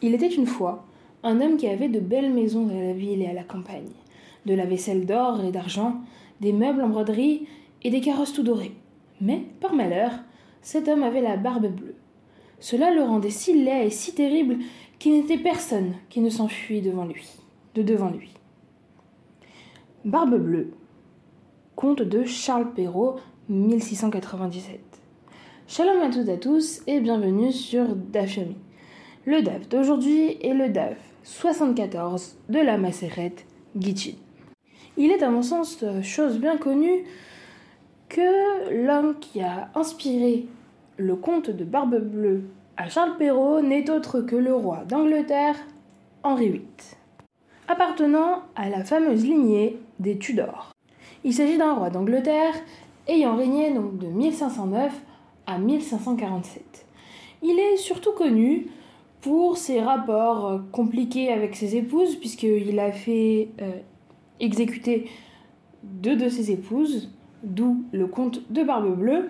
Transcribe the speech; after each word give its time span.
Il 0.00 0.14
était 0.14 0.28
une 0.28 0.46
fois 0.46 0.84
un 1.24 1.40
homme 1.40 1.56
qui 1.56 1.66
avait 1.66 1.88
de 1.88 1.98
belles 1.98 2.32
maisons 2.32 2.68
à 2.68 2.80
la 2.80 2.92
ville 2.92 3.22
et 3.22 3.26
à 3.26 3.32
la 3.32 3.42
campagne, 3.42 3.90
de 4.46 4.54
la 4.54 4.64
vaisselle 4.64 5.06
d'or 5.06 5.42
et 5.44 5.50
d'argent, 5.50 5.96
des 6.40 6.52
meubles 6.52 6.82
en 6.82 6.88
broderie 6.88 7.46
et 7.82 7.90
des 7.90 8.00
carrosses 8.00 8.32
tout 8.32 8.44
dorés. 8.44 8.74
Mais, 9.20 9.42
par 9.60 9.74
malheur, 9.74 10.12
cet 10.62 10.86
homme 10.86 11.02
avait 11.02 11.20
la 11.20 11.36
barbe 11.36 11.66
bleue. 11.66 11.96
Cela 12.60 12.92
le 12.92 13.02
rendait 13.02 13.30
si 13.30 13.64
laid 13.64 13.86
et 13.86 13.90
si 13.90 14.14
terrible 14.14 14.58
qu'il 14.98 15.12
n'était 15.12 15.38
personne 15.38 15.94
qui 16.08 16.20
ne 16.20 16.30
s'enfuit 16.30 16.80
devant 16.80 17.04
lui, 17.04 17.26
de 17.74 17.82
devant 17.82 18.10
lui. 18.10 18.30
Barbe 20.04 20.36
bleue. 20.36 20.72
Conte 21.74 22.02
de 22.02 22.24
Charles 22.24 22.72
Perrault, 22.72 23.16
1697. 23.48 24.80
Shalom 25.66 26.02
à 26.02 26.10
toutes 26.10 26.28
et 26.28 26.32
à 26.32 26.36
tous 26.36 26.82
et 26.86 27.00
bienvenue 27.00 27.52
sur 27.52 27.94
Dafyomi. 27.94 28.56
Le 29.28 29.42
DAF 29.42 29.68
d'aujourd'hui 29.68 30.38
est 30.40 30.54
le 30.54 30.70
DAF 30.70 30.96
74 31.22 32.38
de 32.48 32.60
la 32.60 32.78
Macérette 32.78 33.44
Gitchin. 33.76 34.14
Il 34.96 35.10
est 35.10 35.22
à 35.22 35.28
mon 35.28 35.42
sens 35.42 35.84
chose 36.02 36.38
bien 36.38 36.56
connue 36.56 37.04
que 38.08 38.86
l'homme 38.86 39.16
qui 39.20 39.42
a 39.42 39.68
inspiré 39.74 40.46
le 40.96 41.14
conte 41.14 41.50
de 41.50 41.62
Barbe 41.62 41.98
Bleue 41.98 42.44
à 42.78 42.88
Charles 42.88 43.18
Perrault 43.18 43.60
n'est 43.60 43.90
autre 43.90 44.22
que 44.22 44.34
le 44.34 44.54
roi 44.54 44.84
d'Angleterre, 44.88 45.56
Henri 46.22 46.48
VIII, 46.48 46.62
appartenant 47.68 48.44
à 48.56 48.70
la 48.70 48.82
fameuse 48.82 49.26
lignée 49.26 49.78
des 49.98 50.16
Tudors. 50.16 50.72
Il 51.22 51.34
s'agit 51.34 51.58
d'un 51.58 51.74
roi 51.74 51.90
d'Angleterre 51.90 52.54
ayant 53.06 53.36
régné 53.36 53.74
de 53.74 54.06
1509 54.06 54.90
à 55.46 55.58
1547. 55.58 56.86
Il 57.42 57.58
est 57.58 57.76
surtout 57.76 58.12
connu 58.12 58.68
pour 59.28 59.58
ses 59.58 59.82
rapports 59.82 60.46
euh, 60.46 60.58
compliqués 60.72 61.30
avec 61.30 61.54
ses 61.54 61.76
épouses, 61.76 62.16
puisqu'il 62.16 62.80
a 62.80 62.92
fait 62.92 63.50
euh, 63.60 63.72
exécuter 64.40 65.10
deux 65.82 66.16
de 66.16 66.30
ses 66.30 66.50
épouses, 66.50 67.14
d'où 67.42 67.84
le 67.92 68.06
comte 68.06 68.50
de 68.50 68.62
Barbe 68.62 68.98
Bleue. 68.98 69.28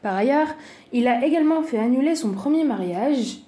Par 0.00 0.14
ailleurs, 0.14 0.46
il 0.92 1.08
a 1.08 1.26
également 1.26 1.64
fait 1.64 1.78
annuler 1.78 2.14
son 2.14 2.30
premier 2.30 2.62
mariage, 2.62 3.38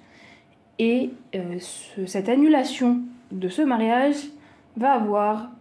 et 0.79 1.11
euh, 1.33 1.59
cette 2.05 2.27
annulation 2.27 2.99
de 3.31 3.47
ce 3.47 3.61
mariage 3.61 4.17
va 4.75 4.91
avoir, 4.91 5.51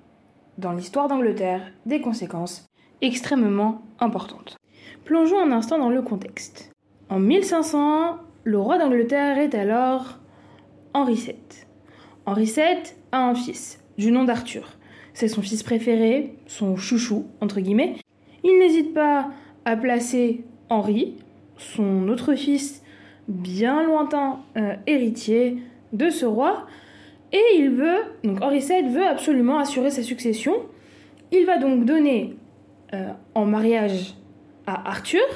dans 0.58 0.72
l'histoire 0.72 1.06
d'Angleterre, 1.06 1.62
des 1.86 2.00
conséquences 2.00 2.66
extrêmement 3.02 3.82
importantes. 4.00 4.56
Plongeons 5.04 5.40
un 5.40 5.52
instant 5.52 5.78
dans 5.78 5.90
le 5.90 6.02
contexte. 6.02 6.72
En 7.08 7.20
1500, 7.20 8.16
le 8.42 8.58
roi 8.58 8.78
d'Angleterre 8.78 9.38
est 9.38 9.54
alors 9.54 10.18
Henri 10.94 11.14
VII. 11.14 11.34
Henri 12.24 12.44
VII 12.44 12.94
a 13.12 13.28
un 13.28 13.34
fils, 13.34 13.80
du 13.98 14.10
nom 14.10 14.24
d'Arthur. 14.24 14.78
C'est 15.12 15.28
son 15.28 15.42
fils 15.42 15.62
préféré, 15.62 16.36
son 16.46 16.76
chouchou, 16.76 17.26
entre 17.40 17.60
guillemets. 17.60 17.96
Il 18.44 18.58
n'hésite 18.58 18.94
pas 18.94 19.30
à 19.64 19.76
placer 19.76 20.44
Henri, 20.70 21.16
son 21.56 22.08
autre 22.08 22.34
fils, 22.34 22.82
bien 23.28 23.82
lointain 23.82 24.40
euh, 24.56 24.74
héritier 24.86 25.58
de 25.92 26.10
ce 26.10 26.26
roi, 26.26 26.66
et 27.32 27.42
il 27.58 27.70
veut, 27.70 28.02
donc 28.22 28.40
Henri 28.42 28.60
VII 28.60 28.88
veut 28.88 29.06
absolument 29.06 29.58
assurer 29.58 29.90
sa 29.90 30.04
succession. 30.04 30.54
Il 31.32 31.46
va 31.46 31.58
donc 31.58 31.84
donner 31.84 32.36
euh, 32.92 33.10
en 33.34 33.44
mariage 33.44 34.14
à 34.66 34.88
Arthur, 34.88 35.26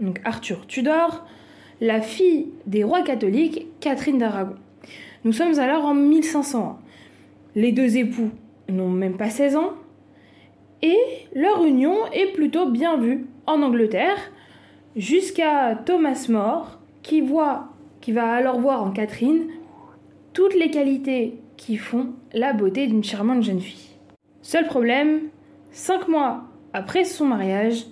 donc 0.00 0.20
Arthur 0.24 0.66
Tudor, 0.66 1.26
la 1.80 2.02
fille 2.02 2.48
des 2.66 2.84
rois 2.84 3.02
catholiques, 3.02 3.66
Catherine 3.80 4.18
d'Aragon. 4.18 4.56
Nous 5.28 5.34
sommes 5.34 5.58
alors 5.58 5.84
en 5.84 5.92
1501. 5.92 6.78
Les 7.54 7.70
deux 7.70 7.98
époux 7.98 8.30
n'ont 8.70 8.88
même 8.88 9.18
pas 9.18 9.28
16 9.28 9.56
ans 9.56 9.74
et 10.80 10.96
leur 11.34 11.66
union 11.66 11.94
est 12.14 12.32
plutôt 12.32 12.70
bien 12.70 12.96
vue 12.96 13.26
en 13.44 13.60
Angleterre 13.60 14.16
jusqu'à 14.96 15.74
Thomas 15.84 16.28
More 16.30 16.78
qui 17.02 17.20
voit 17.20 17.68
qui 18.00 18.12
va 18.12 18.32
alors 18.32 18.58
voir 18.58 18.82
en 18.82 18.90
Catherine 18.90 19.48
toutes 20.32 20.54
les 20.54 20.70
qualités 20.70 21.36
qui 21.58 21.76
font 21.76 22.14
la 22.32 22.54
beauté 22.54 22.86
d'une 22.86 23.04
charmante 23.04 23.42
jeune 23.42 23.60
fille. 23.60 23.98
Seul 24.40 24.64
problème, 24.64 25.24
cinq 25.72 26.08
mois 26.08 26.44
après 26.72 27.04
son 27.04 27.26
mariage, 27.26 27.84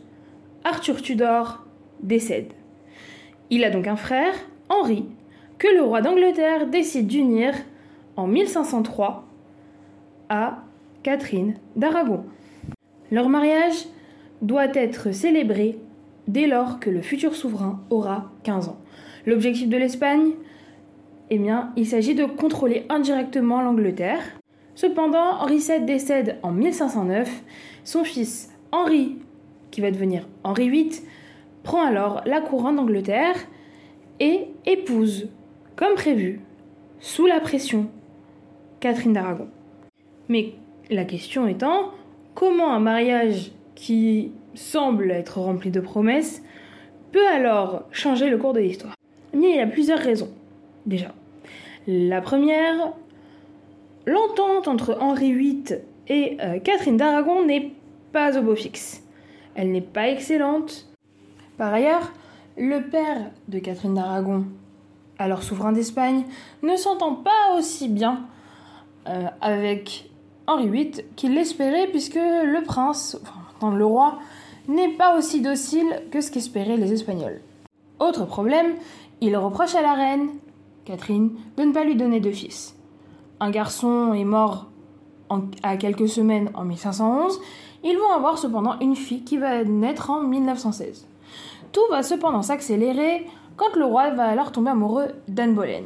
Arthur 0.64 1.02
Tudor 1.02 1.66
décède. 2.02 2.54
Il 3.50 3.62
a 3.62 3.68
donc 3.68 3.88
un 3.88 3.96
frère, 3.96 4.32
Henri, 4.70 5.04
que 5.58 5.68
le 5.68 5.82
roi 5.82 6.02
d'Angleterre 6.02 6.66
décide 6.66 7.06
d'unir 7.06 7.54
en 8.16 8.26
1503 8.26 9.24
à 10.28 10.58
Catherine 11.02 11.54
d'Aragon. 11.76 12.24
Leur 13.10 13.28
mariage 13.28 13.86
doit 14.42 14.74
être 14.74 15.12
célébré 15.12 15.78
dès 16.28 16.46
lors 16.46 16.80
que 16.80 16.90
le 16.90 17.02
futur 17.02 17.34
souverain 17.34 17.80
aura 17.90 18.30
15 18.42 18.68
ans. 18.68 18.78
L'objectif 19.26 19.68
de 19.68 19.76
l'Espagne 19.76 20.32
Eh 21.30 21.38
bien, 21.38 21.72
il 21.76 21.86
s'agit 21.86 22.14
de 22.14 22.24
contrôler 22.24 22.84
indirectement 22.88 23.62
l'Angleterre. 23.62 24.22
Cependant, 24.74 25.40
Henri 25.40 25.58
VII 25.58 25.84
décède 25.84 26.38
en 26.42 26.52
1509. 26.52 27.30
Son 27.84 28.04
fils 28.04 28.50
Henri, 28.72 29.16
qui 29.70 29.80
va 29.80 29.90
devenir 29.90 30.26
Henri 30.44 30.68
VIII, 30.68 31.00
prend 31.62 31.84
alors 31.84 32.22
la 32.26 32.40
couronne 32.40 32.76
d'Angleterre 32.76 33.36
et 34.20 34.48
épouse, 34.64 35.28
comme 35.76 35.94
prévu, 35.94 36.40
sous 37.00 37.26
la 37.26 37.38
pression, 37.38 37.90
Catherine 38.80 39.12
d'Aragon. 39.12 39.48
Mais 40.28 40.54
la 40.90 41.04
question 41.04 41.46
étant, 41.46 41.92
comment 42.34 42.72
un 42.72 42.80
mariage 42.80 43.52
qui 43.74 44.32
semble 44.54 45.10
être 45.10 45.38
rempli 45.38 45.70
de 45.70 45.80
promesses 45.80 46.42
peut 47.12 47.28
alors 47.28 47.84
changer 47.92 48.30
le 48.30 48.38
cours 48.38 48.54
de 48.54 48.60
l'histoire? 48.60 48.94
Il 49.34 49.42
y 49.42 49.60
a 49.60 49.66
plusieurs 49.66 49.98
raisons. 49.98 50.30
Déjà, 50.86 51.14
la 51.86 52.22
première, 52.22 52.92
l'entente 54.06 54.68
entre 54.68 54.96
Henri 55.00 55.34
VIII 55.34 55.78
et 56.08 56.38
euh, 56.40 56.58
Catherine 56.58 56.96
d'Aragon 56.96 57.44
n'est 57.44 57.72
pas 58.12 58.38
au 58.38 58.42
beau 58.42 58.56
fixe. 58.56 59.02
Elle 59.54 59.72
n'est 59.72 59.80
pas 59.82 60.08
excellente, 60.08 60.88
par 61.58 61.72
ailleurs, 61.72 62.12
le 62.56 62.80
père 62.80 63.30
de 63.48 63.58
Catherine 63.58 63.94
d'Aragon, 63.94 64.46
alors 65.18 65.42
souverain 65.42 65.72
d'Espagne, 65.72 66.24
ne 66.62 66.76
s'entend 66.76 67.14
pas 67.14 67.56
aussi 67.56 67.88
bien 67.88 68.26
euh, 69.08 69.26
avec 69.40 70.10
Henri 70.46 70.68
VIII 70.68 71.04
qu'il 71.16 71.34
l'espérait 71.34 71.88
puisque 71.88 72.14
le 72.16 72.62
prince, 72.62 73.18
enfin, 73.60 73.74
le 73.74 73.84
roi, 73.84 74.18
n'est 74.68 74.94
pas 74.94 75.16
aussi 75.16 75.40
docile 75.40 76.02
que 76.10 76.20
ce 76.20 76.30
qu'espéraient 76.30 76.76
les 76.76 76.92
Espagnols. 76.92 77.40
Autre 78.00 78.26
problème, 78.26 78.74
il 79.20 79.36
reproche 79.36 79.74
à 79.74 79.82
la 79.82 79.94
reine, 79.94 80.28
Catherine, 80.84 81.30
de 81.56 81.62
ne 81.62 81.72
pas 81.72 81.84
lui 81.84 81.96
donner 81.96 82.20
de 82.20 82.30
fils. 82.30 82.76
Un 83.40 83.50
garçon 83.50 84.12
est 84.12 84.24
mort 84.24 84.66
à 85.62 85.76
quelques 85.76 86.08
semaines 86.08 86.50
en 86.54 86.64
1511, 86.64 87.40
ils 87.84 87.96
vont 87.96 88.12
avoir 88.12 88.38
cependant 88.38 88.78
une 88.80 88.96
fille 88.96 89.24
qui 89.24 89.38
va 89.38 89.64
naître 89.64 90.10
en 90.10 90.22
1916. 90.22 91.06
Tout 91.72 91.80
va 91.90 92.02
cependant 92.02 92.42
s'accélérer 92.42 93.26
quand 93.56 93.74
le 93.76 93.84
roi 93.84 94.10
va 94.10 94.24
alors 94.24 94.52
tomber 94.52 94.70
amoureux 94.70 95.08
d'Anne 95.28 95.54
Boleyn. 95.54 95.84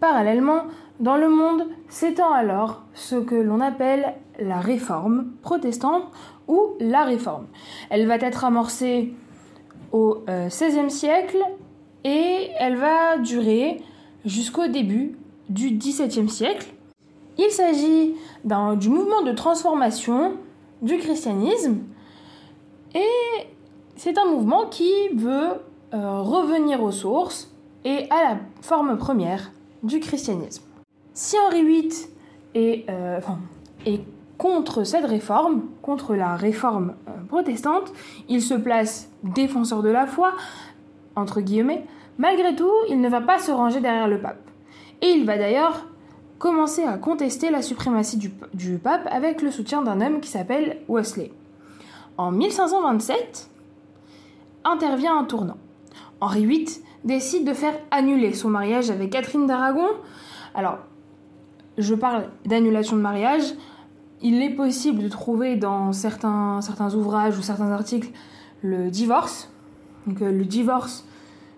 Parallèlement, 0.00 0.64
dans 1.00 1.16
le 1.16 1.28
monde 1.28 1.66
s'étend 1.88 2.32
alors 2.32 2.82
ce 2.94 3.16
que 3.16 3.34
l'on 3.34 3.60
appelle 3.60 4.14
la 4.38 4.58
réforme 4.58 5.32
protestante 5.42 6.04
ou 6.48 6.74
la 6.80 7.04
réforme. 7.04 7.46
Elle 7.90 8.06
va 8.06 8.16
être 8.16 8.44
amorcée 8.44 9.14
au 9.92 10.24
XVIe 10.26 10.78
euh, 10.78 10.88
siècle 10.88 11.38
et 12.04 12.50
elle 12.58 12.76
va 12.76 13.18
durer 13.18 13.82
jusqu'au 14.24 14.66
début 14.66 15.18
du 15.48 15.70
XVIIe 15.70 16.28
siècle. 16.28 16.72
Il 17.38 17.50
s'agit 17.50 18.14
du 18.44 18.88
mouvement 18.88 19.22
de 19.22 19.32
transformation 19.32 20.34
du 20.82 20.98
christianisme 20.98 21.78
et 22.94 23.46
c'est 23.96 24.18
un 24.18 24.26
mouvement 24.26 24.66
qui 24.66 24.92
veut 25.14 25.60
euh, 25.94 26.20
revenir 26.20 26.82
aux 26.82 26.90
sources 26.90 27.50
et 27.84 28.06
à 28.10 28.22
la 28.22 28.36
forme 28.62 28.96
première 28.96 29.50
du 29.82 30.00
christianisme. 30.00 30.62
Si 31.12 31.36
Henri 31.38 31.64
VIII 31.64 31.92
est, 32.54 32.88
euh, 32.88 33.20
est 33.84 34.00
contre 34.38 34.84
cette 34.84 35.04
réforme, 35.04 35.64
contre 35.82 36.14
la 36.14 36.34
réforme 36.36 36.94
euh, 37.08 37.12
protestante, 37.28 37.92
il 38.28 38.40
se 38.40 38.54
place 38.54 39.10
défenseur 39.22 39.82
de 39.82 39.90
la 39.90 40.06
foi, 40.06 40.32
entre 41.14 41.40
guillemets, 41.40 41.84
malgré 42.16 42.54
tout, 42.54 42.72
il 42.88 43.00
ne 43.00 43.08
va 43.08 43.20
pas 43.20 43.38
se 43.38 43.50
ranger 43.50 43.80
derrière 43.80 44.08
le 44.08 44.18
pape. 44.18 44.40
Et 45.02 45.08
il 45.08 45.26
va 45.26 45.36
d'ailleurs 45.36 45.86
commencer 46.38 46.84
à 46.84 46.96
contester 46.96 47.50
la 47.50 47.60
suprématie 47.60 48.18
du 48.54 48.78
pape 48.78 49.06
avec 49.10 49.42
le 49.42 49.50
soutien 49.50 49.82
d'un 49.82 50.00
homme 50.00 50.20
qui 50.20 50.30
s'appelle 50.30 50.78
Wesley. 50.88 51.30
En 52.16 52.30
1527, 52.30 53.50
intervient 54.64 55.18
un 55.18 55.24
tournant. 55.24 55.58
Henri 56.22 56.46
VIII 56.46 56.68
décide 57.02 57.44
de 57.44 57.52
faire 57.52 57.74
annuler 57.90 58.32
son 58.32 58.48
mariage 58.48 58.90
avec 58.90 59.10
Catherine 59.10 59.48
d'Aragon 59.48 59.88
Alors, 60.54 60.78
je 61.78 61.96
parle 61.96 62.28
d'annulation 62.46 62.94
de 62.94 63.02
mariage. 63.02 63.42
Il 64.22 64.40
est 64.40 64.54
possible 64.54 65.02
de 65.02 65.08
trouver 65.08 65.56
dans 65.56 65.90
certains, 65.92 66.60
certains 66.60 66.94
ouvrages 66.94 67.36
ou 67.36 67.42
certains 67.42 67.72
articles 67.72 68.10
le 68.62 68.88
divorce, 68.88 69.50
donc 70.06 70.22
euh, 70.22 70.30
le 70.30 70.44
divorce 70.44 71.04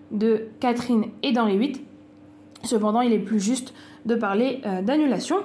de 0.09 0.47
Catherine 0.59 1.05
et 1.21 1.31
d'Henri 1.31 1.59
VIII. 1.59 1.85
Cependant, 2.63 3.01
il 3.01 3.13
est 3.13 3.19
plus 3.19 3.39
juste 3.39 3.75
de 4.07 4.15
parler 4.15 4.61
euh, 4.65 4.81
d'annulation. 4.81 5.37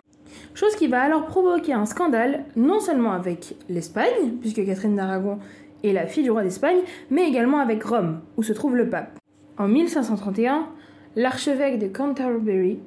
Chose 0.55 0.75
qui 0.77 0.87
va 0.87 1.03
alors 1.03 1.27
provoquer 1.27 1.75
un 1.75 1.85
scandale, 1.85 2.47
non 2.57 2.81
seulement 2.81 3.13
avec 3.13 3.55
l'Espagne, 3.69 4.39
puisque 4.41 4.65
Catherine 4.65 4.97
d'Aragon 4.97 5.41
est 5.82 5.93
la 5.93 6.06
fille 6.06 6.23
du 6.23 6.31
roi 6.31 6.43
d'Espagne, 6.43 6.79
mais 7.11 7.29
également 7.29 7.59
avec 7.59 7.82
Rome, 7.82 8.21
où 8.37 8.43
se 8.43 8.53
trouve 8.53 8.77
le 8.77 8.88
pape. 8.88 9.19
En 9.59 9.69
1531, 9.69 10.69
l'archevêque 11.17 11.79
de 11.79 11.88
Canterbury, 11.88 12.79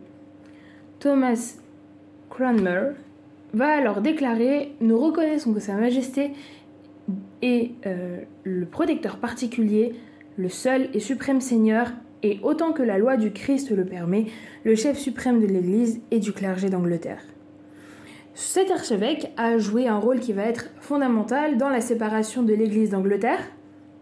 Thomas 0.99 1.55
Cranmer, 2.29 2.93
va 3.53 3.67
alors 3.67 4.01
déclarer 4.01 4.73
Nous 4.81 4.97
reconnaissons 4.97 5.53
que 5.53 5.59
Sa 5.59 5.75
Majesté 5.75 6.31
est 7.41 7.71
euh, 7.85 8.21
le 8.43 8.65
protecteur 8.65 9.17
particulier, 9.17 9.93
le 10.37 10.49
seul 10.49 10.89
et 10.93 10.99
suprême 10.99 11.41
Seigneur, 11.41 11.91
et 12.23 12.39
autant 12.41 12.71
que 12.71 12.81
la 12.81 12.97
loi 12.97 13.17
du 13.17 13.31
Christ 13.31 13.71
le 13.71 13.85
permet, 13.85 14.25
le 14.63 14.75
chef 14.75 14.97
suprême 14.97 15.41
de 15.41 15.45
l'Église 15.45 16.01
et 16.09 16.19
du 16.19 16.31
clergé 16.31 16.69
d'Angleterre. 16.69 17.21
Cet 18.35 18.71
archevêque 18.71 19.31
a 19.37 19.59
joué 19.59 19.87
un 19.87 19.99
rôle 19.99 20.19
qui 20.19 20.33
va 20.33 20.43
être 20.43 20.71
fondamental 20.79 21.57
dans 21.57 21.69
la 21.69 21.81
séparation 21.81 22.41
de 22.41 22.53
l'Église 22.53 22.89
d'Angleterre, 22.89 23.39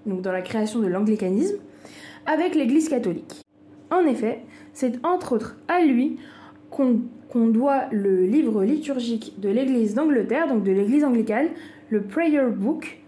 donc 0.05 0.21
dans 0.21 0.31
la 0.31 0.41
création 0.41 0.79
de 0.79 0.87
l'anglicanisme, 0.87 1.57
avec 2.25 2.55
l'Église 2.55 2.87
catholique. 2.87 3.41
En 3.89 4.05
effet, 4.05 4.43
c'est 4.71 5.05
entre 5.05 5.35
autres 5.35 5.57
à 5.67 5.81
lui 5.81 6.17
qu'on 6.69 7.47
doit 7.47 7.87
le 7.91 8.25
livre 8.25 8.63
liturgique 8.63 9.33
de 9.37 9.49
l'Église 9.49 9.95
d'Angleterre, 9.95 10.47
donc 10.47 10.63
de 10.63 10.71
l'Église 10.71 11.03
anglicane, 11.03 11.49
le 11.89 12.01
Prayer 12.01 12.47
Book, 12.55 13.01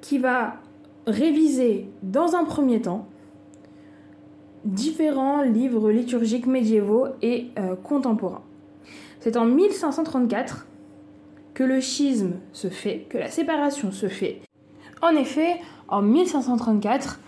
qui 0.00 0.18
va 0.18 0.60
réviser 1.08 1.88
dans 2.04 2.36
un 2.36 2.44
premier 2.44 2.80
temps 2.80 3.08
différents 4.64 5.42
livres 5.42 5.90
liturgiques 5.90 6.46
médiévaux 6.46 7.06
et 7.20 7.48
euh, 7.58 7.74
contemporains. 7.74 8.44
C'est 9.22 9.36
en 9.36 9.44
1534 9.44 10.66
que 11.54 11.62
le 11.62 11.80
schisme 11.80 12.40
se 12.52 12.66
fait, 12.66 13.06
que 13.08 13.18
la 13.18 13.28
séparation 13.28 13.92
se 13.92 14.08
fait. 14.08 14.40
En 15.00 15.10
effet, 15.10 15.60
en 15.86 16.02
1534, 16.02 17.20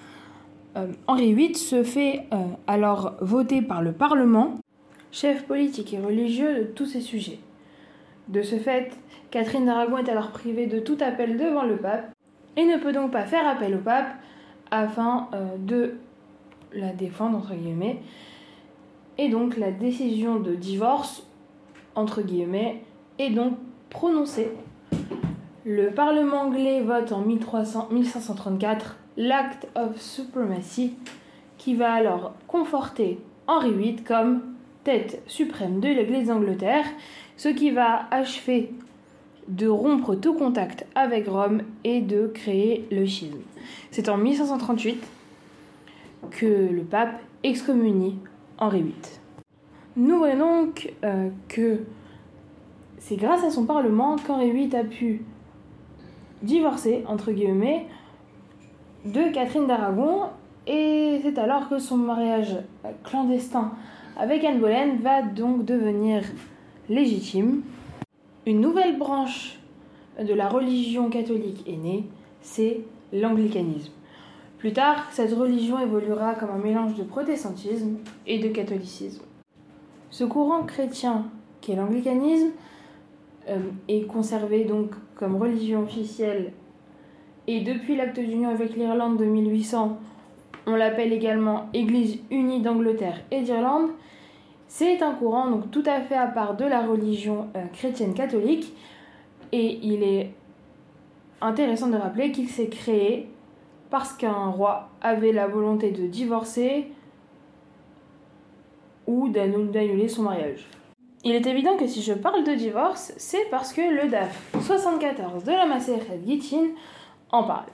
euh, 0.77 0.89
Henri 1.07 1.35
VIII 1.35 1.55
se 1.55 1.85
fait 1.85 2.27
euh, 2.33 2.39
alors 2.67 3.15
voter 3.21 3.63
par 3.63 3.81
le 3.81 3.93
Parlement, 3.93 4.57
chef 5.13 5.45
politique 5.45 5.95
et 5.95 6.01
religieux 6.01 6.59
de 6.59 6.65
tous 6.65 6.87
ces 6.87 7.01
sujets. 7.01 7.39
De 8.27 8.43
ce 8.43 8.57
fait, 8.57 8.91
Catherine 9.31 9.67
d'Aragon 9.67 9.99
est 9.99 10.09
alors 10.09 10.33
privée 10.33 10.67
de 10.67 10.81
tout 10.81 10.99
appel 11.01 11.37
devant 11.37 11.63
le 11.63 11.77
pape 11.77 12.11
et 12.57 12.65
ne 12.65 12.77
peut 12.77 12.93
donc 12.93 13.13
pas 13.13 13.23
faire 13.23 13.47
appel 13.47 13.73
au 13.77 13.81
pape 13.81 14.17
afin 14.73 15.29
euh, 15.33 15.57
de 15.59 15.95
la 16.73 16.93
défendre, 16.93 17.39
entre 17.39 17.55
guillemets. 17.55 18.01
Et 19.17 19.29
donc 19.29 19.57
la 19.57 19.71
décision 19.71 20.41
de 20.41 20.57
divorce 20.57 21.25
entre 21.95 22.23
guillemets, 22.23 22.83
est 23.19 23.31
donc 23.31 23.55
prononcé. 23.91 24.53
Le 25.65 25.91
Parlement 25.91 26.43
anglais 26.43 26.83
vote 26.83 27.13
en 27.13 27.21
1300, 27.21 27.89
1534 27.91 28.97
l'Act 29.17 29.69
of 29.77 30.01
Supremacy 30.01 30.95
qui 31.59 31.75
va 31.75 31.93
alors 31.93 32.35
conforter 32.47 33.19
Henri 33.47 33.73
VIII 33.73 33.97
comme 34.03 34.43
tête 34.83 35.23
suprême 35.27 35.81
de 35.81 35.89
l'Église 35.89 36.29
d'Angleterre, 36.29 36.85
ce 37.37 37.49
qui 37.49 37.71
va 37.71 38.07
achever 38.11 38.71
de 39.49 39.67
rompre 39.69 40.15
tout 40.15 40.35
contact 40.35 40.87
avec 40.95 41.29
Rome 41.29 41.63
et 41.85 42.01
de 42.01 42.27
créer 42.27 42.87
le 42.91 43.07
schisme. 43.07 43.41
C'est 43.91 44.09
en 44.09 44.17
1538 44.17 45.03
que 46.31 46.71
le 46.71 46.83
pape 46.83 47.21
excommunie 47.43 48.19
Henri 48.59 48.83
VIII. 48.83 49.24
Nous 49.97 50.19
voyons 50.19 50.65
donc 50.65 50.93
euh, 51.05 51.29
que 51.47 51.85
c'est 52.99 53.15
grâce 53.15 53.45
à 53.45 53.51
son 53.51 53.65
parlement 53.65 54.17
qu'Henri 54.17 54.51
VIII 54.51 54.75
a 54.75 54.83
pu 54.83 55.23
divorcer, 56.43 57.05
entre 57.07 57.31
guillemets, 57.31 57.87
de 59.05 59.33
Catherine 59.33 59.69
d'Aragon, 59.69 60.31
et 60.67 61.21
c'est 61.23 61.39
alors 61.39 61.69
que 61.69 61.79
son 61.79 61.97
mariage 61.97 62.57
clandestin 63.05 63.73
avec 64.17 64.43
Anne 64.43 64.59
Boleyn 64.59 64.97
va 65.01 65.23
donc 65.23 65.65
devenir 65.65 66.25
légitime. 66.89 67.63
Une 68.47 68.61
nouvelle 68.61 68.99
branche 68.99 69.61
de 70.19 70.35
la 70.35 70.49
religion 70.49 71.09
catholique 71.09 71.63
est 71.69 71.77
née, 71.77 72.05
c'est 72.41 72.81
l'anglicanisme. 73.13 73.93
Plus 74.59 74.73
tard, 74.73 75.07
cette 75.13 75.35
religion 75.35 75.79
évoluera 75.79 76.35
comme 76.35 76.51
un 76.51 76.59
mélange 76.59 76.97
de 76.97 77.05
protestantisme 77.05 77.99
et 78.27 78.41
de 78.41 78.49
catholicisme. 78.49 79.23
Ce 80.15 80.23
courant 80.23 80.63
chrétien 80.63 81.25
qu'est 81.61 81.75
l'anglicanisme 81.75 82.51
euh, 83.49 83.59
est 83.89 84.07
conservé 84.07 84.63
donc 84.63 84.93
comme 85.17 85.35
religion 85.35 85.83
officielle 85.83 86.53
et 87.49 87.63
depuis 87.63 87.97
l'acte 87.97 88.21
d'union 88.21 88.49
avec 88.51 88.77
l'Irlande 88.77 89.17
de 89.17 89.25
1800, 89.25 89.99
on 90.69 90.77
l'appelle 90.77 91.13
également 91.13 91.67
Église 91.75 92.21
unie 92.31 92.61
d'Angleterre 92.61 93.23
et 93.33 93.41
d'Irlande. 93.41 93.91
C'est 94.69 95.03
un 95.03 95.15
courant 95.15 95.51
donc 95.51 95.73
tout 95.73 95.83
à 95.85 96.01
fait 96.01 96.15
à 96.15 96.29
part 96.29 96.57
de 96.57 96.65
la 96.65 96.87
religion 96.87 97.49
euh, 97.57 97.65
chrétienne 97.73 98.15
catholique 98.15 98.73
et 99.51 99.81
il 99.83 100.05
est 100.05 100.31
intéressant 101.41 101.89
de 101.89 101.97
rappeler 101.97 102.31
qu'il 102.31 102.49
s'est 102.49 102.69
créé 102.69 103.29
parce 103.91 104.13
qu'un 104.13 104.47
roi 104.47 104.91
avait 105.03 105.33
la 105.33 105.49
volonté 105.49 105.91
de 105.91 106.07
divorcer 106.07 106.93
ou 109.07 109.29
d'annuler 109.29 110.09
son 110.09 110.23
mariage. 110.23 110.67
Il 111.25 111.35
est 111.35 111.47
évident 111.47 111.77
que 111.77 111.87
si 111.87 112.03
je 112.03 112.13
parle 112.13 112.45
de 112.45 112.53
divorce, 112.53 113.13
c'est 113.17 113.49
parce 113.51 113.73
que 113.73 113.81
le 113.81 114.11
DAF 114.11 114.55
74 114.61 115.45
de 115.45 115.53
la 115.53 115.65
Maseret 115.65 116.21
Gittin 116.27 116.69
en 117.31 117.45
parle. 117.45 117.67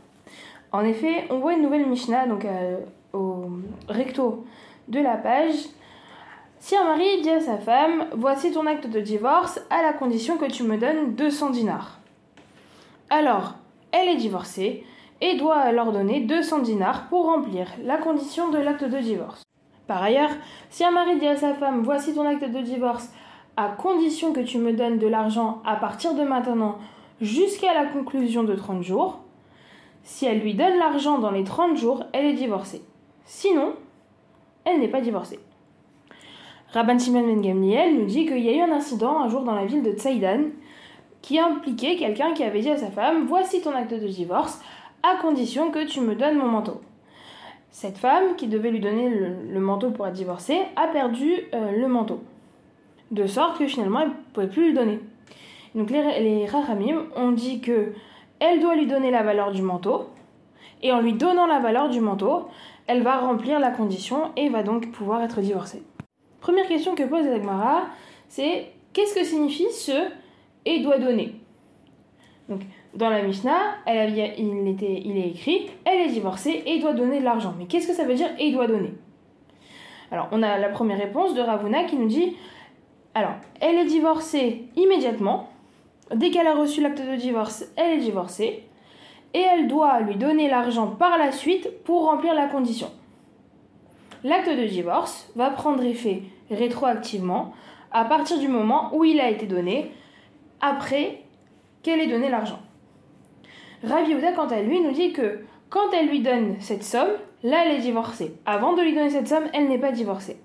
En 0.73 0.85
effet, 0.85 1.27
on 1.31 1.41
voit 1.41 1.55
une 1.55 1.63
nouvelle 1.63 1.87
Mishnah 1.87 2.29
donc 2.29 2.45
euh, 2.45 2.79
au 3.13 3.47
recto 3.89 4.45
de 4.87 5.01
la 5.01 5.17
page. 5.17 5.55
Si 6.61 6.77
un 6.77 6.85
mari 6.85 7.23
dit 7.23 7.31
à 7.31 7.41
sa 7.41 7.59
femme 7.59 8.07
Voici 8.15 8.53
ton 8.53 8.67
acte 8.67 8.87
de 8.87 9.01
divorce 9.01 9.61
à 9.71 9.83
la 9.83 9.95
condition 9.95 10.37
que 10.37 10.51
tu 10.51 10.63
me 10.63 10.77
donnes 10.77 11.15
200 11.17 11.51
dinars. 11.51 11.99
Alors, 13.09 13.55
elle 13.91 14.09
est 14.09 14.17
divorcée 14.17 14.85
et 15.21 15.37
doit 15.37 15.57
alors 15.57 15.91
donner 15.91 16.21
200 16.21 16.61
dinars 16.61 17.09
pour 17.09 17.27
remplir 17.27 17.67
la 17.83 17.99
condition 17.99 18.51
de 18.51 18.59
l'acte 18.59 18.85
de 18.85 18.99
divorce. 18.99 19.43
Par 19.91 20.05
ailleurs, 20.05 20.31
si 20.69 20.85
un 20.85 20.93
mari 20.93 21.19
dit 21.19 21.27
à 21.27 21.37
sa 21.37 21.53
femme 21.53 21.83
Voici 21.83 22.15
ton 22.15 22.25
acte 22.25 22.45
de 22.45 22.61
divorce, 22.61 23.11
à 23.57 23.67
condition 23.67 24.33
que 24.33 24.39
tu 24.39 24.59
me 24.59 24.73
donnes 24.73 24.99
de 24.99 25.09
l'argent 25.09 25.61
à 25.67 25.75
partir 25.75 26.15
de 26.15 26.23
maintenant 26.23 26.79
jusqu'à 27.21 27.75
la 27.75 27.87
conclusion 27.87 28.45
de 28.45 28.55
30 28.55 28.85
jours, 28.85 29.19
si 30.05 30.27
elle 30.27 30.39
lui 30.39 30.55
donne 30.55 30.79
l'argent 30.79 31.19
dans 31.19 31.33
les 31.33 31.43
30 31.43 31.77
jours, 31.77 32.05
elle 32.13 32.27
est 32.27 32.35
divorcée. 32.35 32.83
Sinon, 33.25 33.73
elle 34.65 34.79
n'est 34.79 34.87
pas 34.87 35.01
divorcée. 35.01 35.41
Rabban 36.73 37.01
Shimon 37.01 37.27
Ben 37.27 37.41
Gamliel 37.41 37.99
nous 37.99 38.07
dit 38.07 38.27
qu'il 38.27 38.45
y 38.45 38.49
a 38.49 38.55
eu 38.55 38.61
un 38.61 38.71
incident 38.71 39.19
un 39.19 39.29
jour 39.29 39.43
dans 39.43 39.57
la 39.57 39.67
ville 39.67 39.83
de 39.83 39.91
Tsaïdan 39.91 40.51
qui 41.21 41.41
impliquait 41.41 41.97
quelqu'un 41.97 42.33
qui 42.33 42.45
avait 42.45 42.61
dit 42.61 42.71
à 42.71 42.77
sa 42.77 42.93
femme 42.93 43.27
Voici 43.27 43.61
ton 43.61 43.75
acte 43.75 43.93
de 43.93 44.07
divorce, 44.07 44.61
à 45.03 45.21
condition 45.21 45.73
que 45.73 45.85
tu 45.85 46.01
me 46.01 46.15
donnes 46.15 46.39
mon 46.39 46.47
manteau. 46.47 46.81
Cette 47.71 47.99
femme, 47.99 48.35
qui 48.37 48.49
devait 48.49 48.71
lui 48.71 48.81
donner 48.81 49.09
le, 49.09 49.61
manteau 49.61 49.91
pour 49.91 50.07
être 50.07 50.15
divorcée, 50.15 50.61
a 50.77 50.89
perdu 50.89 51.33
euh, 51.55 51.73
le 51.73 51.87
manteau. 51.87 52.23
De 53.11 53.27
sorte 53.27 53.59
que 53.59 53.67
finalement, 53.67 54.01
elle 54.01 54.09
ne 54.09 54.15
pouvait 54.35 54.49
plus 54.49 54.69
lui 54.69 54.75
donner. 54.75 55.01
Donc 55.75 55.91
les, 55.91 56.03
les 56.21 56.49
ont 57.17 57.33
dit 57.33 57.61
que 57.61 57.93
elle 58.41 58.61
doit 58.61 58.75
lui 58.75 58.87
donner 58.87 59.11
la 59.11 59.23
valeur 59.23 59.53
du 59.53 59.63
manteau, 59.63 60.07
et 60.83 60.93
en 60.93 61.01
lui 61.01 61.13
donnant 61.13 61.47
la 61.47 61.59
valeur 61.59 61.89
du 61.91 62.01
manteau, 62.01 62.49
elle 62.87 63.03
va 63.03 63.19
remplir 63.19 63.61
la 63.61 63.71
condition 63.71 64.33
et 64.37 64.49
va 64.49 64.63
donc 64.63 64.91
pouvoir 64.91 65.23
être 65.23 65.41
divorcée. 65.41 65.83
Première 66.41 66.67
question 66.67 66.95
que 66.95 67.03
pose 67.03 67.27
Agmara, 67.27 67.83
c'est 68.29 68.73
qu'est-ce 68.93 69.15
que 69.15 69.25
signifie 69.25 69.71
ce 69.73 70.09
et 70.65 70.81
doit 70.81 70.99
donner 70.99 71.35
dans 72.95 73.11
la 73.11 73.23
Mishnah, 73.23 73.77
il 73.87 75.19
est 75.19 75.29
écrit 75.29 75.69
elle 75.85 76.01
est 76.01 76.13
divorcée 76.13 76.63
et 76.67 76.79
doit 76.81 76.93
donner 76.93 77.21
de 77.21 77.25
l'argent. 77.25 77.55
Mais 77.59 77.67
qu'est-ce 77.67 77.87
que 77.87 77.95
ça 77.95 78.05
veut 78.05 78.15
dire 78.15 78.31
et 78.39 78.51
doit 78.53 78.67
donner? 78.67 78.95
Alors, 80.13 80.29
on 80.33 80.43
a 80.43 80.59
la 80.59 80.69
première 80.69 80.99
réponse 80.99 81.35
de 81.35 81.41
Ravuna 81.41 81.85
qui 81.85 81.97
nous 81.97 82.09
dit 82.09 82.37
alors, 83.15 83.35
elle 83.61 83.77
est 83.77 83.87
divorcée 83.87 84.65
immédiatement. 84.77 85.49
Dès 86.15 86.31
qu'elle 86.31 86.47
a 86.47 86.55
reçu 86.55 86.81
l'acte 86.81 87.01
de 87.01 87.17
divorce, 87.17 87.65
elle 87.77 87.99
est 87.99 88.03
divorcée. 88.03 88.65
Et 89.35 89.41
elle 89.41 89.69
doit 89.69 90.01
lui 90.01 90.17
donner 90.17 90.49
l'argent 90.49 90.89
par 90.89 91.19
la 91.19 91.33
suite 91.33 91.83
pour 91.85 92.07
remplir 92.07 92.35
la 92.35 92.47
condition. 92.47 92.91
L'acte 94.25 94.51
de 94.51 94.65
divorce 94.65 95.31
va 95.37 95.51
prendre 95.51 95.85
effet 95.85 96.23
rétroactivement 96.51 97.53
à 97.93 98.05
partir 98.05 98.39
du 98.39 98.49
moment 98.49 98.91
où 98.93 99.05
il 99.05 99.21
a 99.21 99.31
été 99.31 99.47
donné, 99.47 99.91
après 100.61 101.23
qu'elle 101.83 102.01
ait 102.01 102.09
donné 102.09 102.29
l'argent. 102.29 102.59
Rav 103.83 104.07
Yehuda, 104.07 104.33
quant 104.33 104.49
à 104.49 104.61
lui, 104.61 104.81
nous 104.81 104.93
dit 104.93 105.13
que 105.13 105.41
quand 105.71 105.91
elle 105.93 106.09
lui 106.09 106.21
donne 106.21 106.57
cette 106.61 106.83
somme, 106.83 107.11
là 107.43 107.65
elle 107.65 107.77
est 107.77 107.81
divorcée. 107.81 108.35
Avant 108.45 108.75
de 108.75 108.83
lui 108.83 108.95
donner 108.95 109.11
cette 109.11 109.29
somme, 109.29 109.45
elle 109.55 109.69
n'est 109.69 109.79
pas 109.79 109.93
divorcée. 109.93 110.37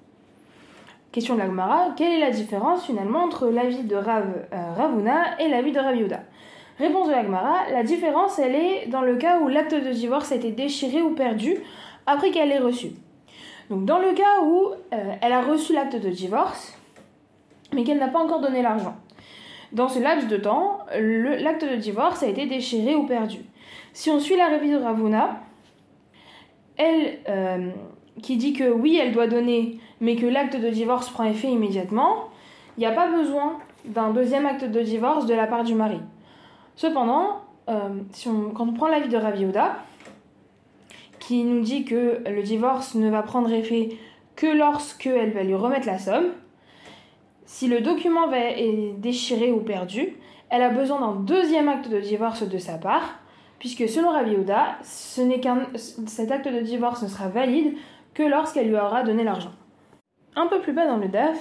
Question 1.11 1.35
de 1.35 1.39
la 1.39 1.47
Gemara, 1.47 1.89
quelle 1.97 2.13
est 2.13 2.19
la 2.19 2.31
différence 2.31 2.85
finalement 2.85 3.23
entre 3.23 3.47
l'avis 3.47 3.83
de 3.83 3.95
Rav, 3.95 4.25
euh, 4.53 4.73
Ravuna 4.75 5.39
et 5.39 5.47
l'avis 5.47 5.71
de 5.71 5.79
Rav 5.79 5.95
Yehuda? 5.95 6.21
Réponse 6.77 7.07
de 7.07 7.13
la 7.13 7.23
Gemara, 7.23 7.69
la 7.71 7.83
différence 7.83 8.37
elle 8.39 8.55
est 8.55 8.87
dans 8.87 9.01
le 9.01 9.15
cas 9.15 9.39
où 9.39 9.47
l'acte 9.47 9.73
de 9.73 9.91
divorce 9.91 10.31
a 10.31 10.35
été 10.35 10.51
déchiré 10.51 11.01
ou 11.01 11.11
perdu 11.11 11.57
après 12.05 12.31
qu'elle 12.31 12.49
l'ait 12.49 12.59
reçu. 12.59 12.91
Donc 13.69 13.85
dans 13.85 13.99
le 13.99 14.13
cas 14.13 14.41
où 14.43 14.71
euh, 14.93 15.13
elle 15.21 15.31
a 15.31 15.41
reçu 15.41 15.73
l'acte 15.73 15.95
de 15.95 16.09
divorce, 16.09 16.77
mais 17.73 17.83
qu'elle 17.83 17.97
n'a 17.97 18.09
pas 18.09 18.19
encore 18.19 18.41
donné 18.41 18.61
l'argent. 18.61 18.95
Dans 19.75 19.89
ce 19.89 19.99
laps 19.99 20.29
de 20.29 20.37
temps, 20.37 20.79
l'acte 20.93 21.69
de 21.69 21.75
divorce 21.75 22.23
a 22.23 22.27
été 22.27 22.45
déchiré 22.45 22.95
ou 22.95 23.05
perdu. 23.05 23.39
Si 23.91 24.09
on 24.09 24.21
suit 24.21 24.37
la 24.37 24.47
révision 24.47 24.79
de 24.79 24.85
Ravuna, 24.85 25.41
elle 26.77 27.19
euh, 27.27 27.71
qui 28.21 28.37
dit 28.37 28.53
que 28.53 28.71
oui, 28.71 28.97
elle 29.01 29.11
doit 29.11 29.27
donner, 29.27 29.77
mais 29.99 30.15
que 30.15 30.25
l'acte 30.25 30.55
de 30.55 30.69
divorce 30.69 31.09
prend 31.09 31.25
effet 31.25 31.49
immédiatement, 31.49 32.29
il 32.77 32.81
n'y 32.81 32.85
a 32.85 32.93
pas 32.93 33.11
besoin 33.11 33.59
d'un 33.83 34.11
deuxième 34.11 34.45
acte 34.45 34.63
de 34.63 34.81
divorce 34.81 35.25
de 35.25 35.33
la 35.33 35.45
part 35.45 35.65
du 35.65 35.75
mari. 35.75 35.99
Cependant, 36.77 37.41
euh, 37.67 37.89
quand 38.53 38.69
on 38.69 38.73
prend 38.73 38.87
l'avis 38.87 39.09
de 39.09 39.17
Rav 39.17 39.37
qui 41.19 41.43
nous 41.43 41.59
dit 41.59 41.83
que 41.83 42.23
le 42.25 42.43
divorce 42.43 42.95
ne 42.95 43.09
va 43.09 43.23
prendre 43.23 43.51
effet 43.51 43.97
que 44.37 44.47
lorsque 44.47 45.07
elle 45.07 45.33
va 45.33 45.43
lui 45.43 45.55
remettre 45.55 45.87
la 45.87 45.99
somme, 45.99 46.27
si 47.45 47.67
le 47.67 47.81
document 47.81 48.31
est 48.31 48.93
déchiré 48.97 49.51
ou 49.51 49.59
perdu, 49.59 50.17
elle 50.49 50.61
a 50.61 50.69
besoin 50.69 50.99
d'un 50.99 51.15
deuxième 51.19 51.67
acte 51.67 51.89
de 51.89 51.99
divorce 51.99 52.47
de 52.47 52.57
sa 52.57 52.77
part, 52.77 53.19
puisque 53.59 53.87
selon 53.87 54.09
Rav 54.09 54.27
ce 54.83 55.21
n'est 55.21 55.39
qu'un, 55.39 55.67
cet 56.07 56.31
acte 56.31 56.47
de 56.47 56.59
divorce 56.59 57.01
ne 57.03 57.07
sera 57.07 57.29
valide 57.29 57.75
que 58.13 58.23
lorsqu'elle 58.23 58.67
lui 58.67 58.77
aura 58.77 59.03
donné 59.03 59.23
l'argent. 59.23 59.51
Un 60.35 60.47
peu 60.47 60.59
plus 60.59 60.73
bas 60.73 60.87
dans 60.87 60.97
le 60.97 61.07
DAF, 61.07 61.37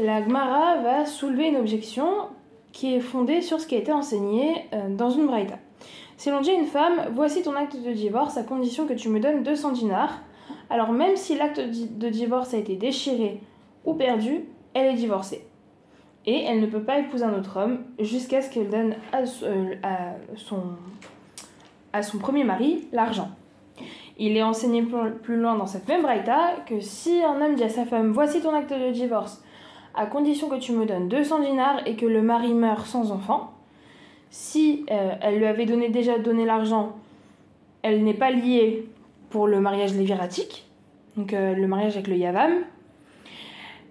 la 0.00 0.22
Gemara 0.22 0.76
va 0.78 1.06
soulever 1.06 1.48
une 1.48 1.56
objection 1.56 2.06
qui 2.72 2.94
est 2.94 3.00
fondée 3.00 3.40
sur 3.40 3.60
ce 3.60 3.66
qui 3.66 3.74
a 3.76 3.78
été 3.78 3.92
enseigné 3.92 4.66
euh, 4.72 4.94
dans 4.94 5.10
une 5.10 5.26
braïta. 5.26 5.58
Si 6.16 6.30
l'on 6.30 6.40
dit 6.40 6.50
à 6.50 6.54
une 6.54 6.66
femme, 6.66 7.08
voici 7.12 7.42
ton 7.42 7.54
acte 7.54 7.76
de 7.76 7.92
divorce 7.92 8.36
à 8.36 8.42
condition 8.42 8.86
que 8.86 8.92
tu 8.92 9.08
me 9.08 9.20
donnes 9.20 9.42
200 9.42 9.72
dinars, 9.72 10.20
alors 10.70 10.92
même 10.92 11.16
si 11.16 11.36
l'acte 11.36 11.60
de 11.60 12.08
divorce 12.08 12.54
a 12.54 12.58
été 12.58 12.76
déchiré 12.76 13.40
ou 13.84 13.94
perdu, 13.94 14.44
elle 14.74 14.88
est 14.88 14.98
divorcée. 14.98 15.46
Et 16.26 16.44
elle 16.44 16.60
ne 16.60 16.66
peut 16.66 16.82
pas 16.82 16.98
épouser 16.98 17.24
un 17.24 17.38
autre 17.38 17.58
homme 17.58 17.80
jusqu'à 17.98 18.42
ce 18.42 18.50
qu'elle 18.50 18.70
donne 18.70 18.94
à, 19.12 19.20
euh, 19.42 19.74
son, 20.36 20.62
à 21.92 22.02
son 22.02 22.18
premier 22.18 22.44
mari 22.44 22.88
l'argent. 22.92 23.30
Il 24.16 24.36
est 24.36 24.42
enseigné 24.42 24.82
plus 25.22 25.36
loin 25.36 25.56
dans 25.56 25.66
cette 25.66 25.88
même 25.88 26.02
braïta 26.02 26.54
que 26.66 26.80
si 26.80 27.22
un 27.22 27.40
homme 27.40 27.56
dit 27.56 27.64
à 27.64 27.68
sa 27.68 27.84
femme 27.84 28.12
Voici 28.12 28.40
ton 28.40 28.54
acte 28.54 28.72
de 28.72 28.90
divorce, 28.90 29.42
à 29.94 30.06
condition 30.06 30.48
que 30.48 30.58
tu 30.58 30.72
me 30.72 30.86
donnes 30.86 31.08
200 31.08 31.40
dinars 31.40 31.80
et 31.86 31.96
que 31.96 32.06
le 32.06 32.22
mari 32.22 32.54
meurt 32.54 32.86
sans 32.86 33.12
enfant, 33.12 33.52
si 34.30 34.84
euh, 34.90 35.14
elle 35.20 35.38
lui 35.38 35.46
avait 35.46 35.66
déjà 35.66 36.18
donné 36.18 36.44
l'argent, 36.44 36.96
elle 37.82 38.02
n'est 38.02 38.14
pas 38.14 38.30
liée 38.30 38.88
pour 39.30 39.46
le 39.46 39.60
mariage 39.60 39.94
léviratique, 39.94 40.66
donc 41.16 41.32
euh, 41.32 41.54
le 41.54 41.66
mariage 41.66 41.94
avec 41.94 42.08
le 42.08 42.16
Yavam, 42.16 42.52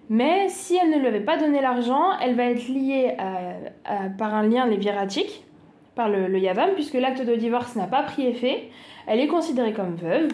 mais 0.08 0.48
si 0.48 0.76
elle 0.76 0.90
ne 0.90 0.98
lui 0.98 1.06
avait 1.06 1.20
pas 1.20 1.36
donné 1.36 1.60
l'argent, 1.60 2.12
elle 2.22 2.34
va 2.34 2.44
être 2.44 2.68
liée 2.68 3.16
par 4.18 4.34
un 4.34 4.46
lien 4.46 4.66
léviratique, 4.66 5.44
par 5.94 6.08
le, 6.08 6.38
Yavam, 6.38 6.70
puisque 6.74 6.94
l'acte 6.94 7.24
de 7.24 7.34
divorce 7.36 7.76
n'a 7.76 7.86
pas 7.86 8.02
pris 8.02 8.26
effet. 8.26 8.68
Elle 9.06 9.20
est 9.20 9.26
considérée 9.26 9.72
comme 9.72 9.94
veuve. 9.94 10.28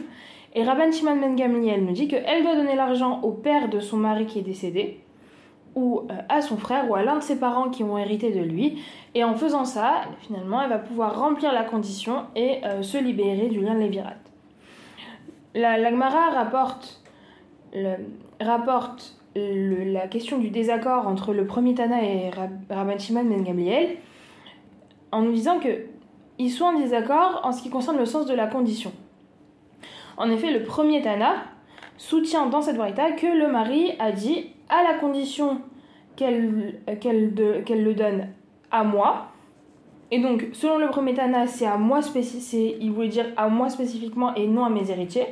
Et 0.55 0.65
Rabban 0.65 0.91
Shimon 0.91 1.17
Ben 1.17 1.37
Gamliel 1.37 1.85
nous 1.85 1.93
dit 1.93 2.09
qu'elle 2.09 2.43
doit 2.43 2.57
donner 2.57 2.75
l'argent 2.75 3.21
au 3.23 3.31
père 3.31 3.69
de 3.69 3.79
son 3.79 3.99
mari 3.99 4.27
qui 4.27 4.41
est 4.41 4.43
décédé, 4.43 5.01
ou 5.77 6.01
euh, 6.11 6.15
à 6.29 6.41
son 6.41 6.57
frère, 6.57 6.91
ou 6.91 6.97
à 6.97 7.05
l'un 7.05 7.17
de 7.17 7.23
ses 7.23 7.39
parents 7.39 7.71
qui 7.71 7.85
ont 7.85 7.97
hérité 7.97 8.33
de 8.33 8.41
lui. 8.41 8.83
Et 9.15 9.23
en 9.23 9.35
faisant 9.35 9.65
ça, 9.65 10.03
finalement, 10.21 10.61
elle 10.63 10.71
va 10.71 10.79
pouvoir 10.79 11.21
remplir 11.21 11.53
la 11.53 11.63
condition 11.63 12.25
et 12.35 12.65
euh, 12.65 12.83
se 12.83 12.99
libérer 12.99 13.49
du 13.49 13.61
lien 13.61 13.75
lévirate. 13.75 14.17
La, 15.55 15.79
la 15.79 15.91
rapporte, 16.31 17.01
le, 17.73 17.95
rapporte 18.41 19.20
la 19.37 20.09
question 20.09 20.39
du 20.39 20.51
désaccord 20.51 21.07
entre 21.07 21.33
le 21.33 21.47
premier 21.47 21.75
Tana 21.75 22.03
et 22.03 22.31
Rabban 22.69 22.99
Shimon 22.99 23.25
Ben 23.25 23.43
Gamliel 23.43 23.97
en 25.13 25.23
nous 25.23 25.33
disant 25.33 25.59
que 25.61 25.69
ils 26.39 26.51
sont 26.51 26.65
en 26.65 26.79
désaccord 26.79 27.41
en 27.45 27.53
ce 27.53 27.63
qui 27.63 27.71
concerne 27.71 27.99
le 27.99 28.07
sens 28.07 28.27
de 28.27 28.35
la 28.35 28.47
condition. 28.47 28.93
En 30.17 30.31
effet, 30.31 30.51
le 30.51 30.63
premier 30.65 31.03
Tana 31.03 31.45
soutient 31.99 32.47
dans 32.47 32.63
cette 32.63 32.77
braïta 32.77 33.13
que 33.13 33.27
le 33.27 33.49
mari 33.53 33.93
a 33.99 34.11
dit 34.11 34.47
à 34.71 34.83
la 34.83 34.95
condition 34.99 35.61
qu'elle 36.17 36.65
le 36.87 37.93
donne 37.93 38.29
à 38.71 38.85
moi. 38.85 39.27
Et 40.11 40.21
donc, 40.21 40.49
selon 40.53 40.79
le 40.79 40.89
premier 40.89 41.15
Tana, 41.15 41.47
c'est 41.47 41.67
à 41.67 41.77
moi 41.77 42.01
il 42.53 42.91
voulait 42.91 43.09
dire 43.09 43.27
à 43.37 43.49
moi 43.49 43.69
spécifiquement 43.69 44.35
et 44.35 44.47
non 44.47 44.65
à 44.65 44.71
mes 44.71 44.91
héritiers. 44.91 45.27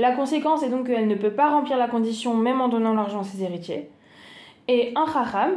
La 0.00 0.12
conséquence 0.12 0.62
est 0.62 0.70
donc 0.70 0.86
qu'elle 0.86 1.08
ne 1.08 1.14
peut 1.14 1.34
pas 1.34 1.50
remplir 1.50 1.76
la 1.76 1.86
condition 1.86 2.34
même 2.34 2.62
en 2.62 2.68
donnant 2.68 2.94
l'argent 2.94 3.20
à 3.20 3.24
ses 3.24 3.42
héritiers. 3.42 3.90
Et 4.66 4.94
un 4.96 5.04
Chacham, 5.04 5.50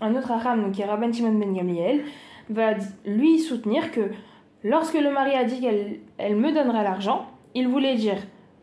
un 0.00 0.14
autre 0.14 0.28
donc 0.28 0.70
qui 0.70 0.82
est 0.82 0.84
Rabban 0.84 1.12
Shimon 1.12 1.32
Ben 1.32 1.52
Gamliel, 1.52 2.04
va 2.48 2.74
lui 3.04 3.40
soutenir 3.40 3.90
que 3.90 4.02
lorsque 4.62 4.94
le 4.94 5.10
mari 5.10 5.34
a 5.34 5.42
dit 5.42 5.60
qu'elle 5.60 5.98
elle 6.16 6.36
me 6.36 6.52
donnera 6.52 6.84
l'argent, 6.84 7.26
il 7.56 7.66
voulait 7.66 7.96
dire 7.96 8.18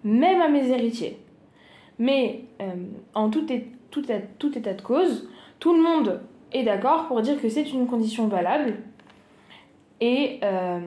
même 0.06 0.40
à 0.40 0.48
mes 0.48 0.70
héritiers. 0.70 1.20
Mais 2.00 2.46
euh, 2.62 2.72
en 3.14 3.30
tout, 3.30 3.46
état 3.52 4.74
de 4.74 4.82
cause, 4.82 5.28
tout 5.60 5.74
le 5.74 5.84
monde 5.84 6.22
est 6.54 6.64
d'accord 6.64 7.08
pour 7.08 7.22
dire 7.22 7.42
que 7.42 7.50
c'est 7.50 7.74
une 7.74 7.88
condition 7.88 8.28
valable. 8.28 8.76
Euh, 10.02 10.80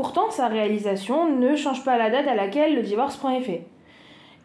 Pourtant, 0.00 0.30
sa 0.30 0.48
réalisation 0.48 1.28
ne 1.28 1.54
change 1.56 1.84
pas 1.84 1.98
la 1.98 2.08
date 2.08 2.26
à 2.26 2.34
laquelle 2.34 2.74
le 2.74 2.80
divorce 2.80 3.18
prend 3.18 3.36
effet. 3.36 3.66